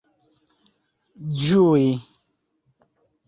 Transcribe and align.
ĝui 1.45 1.83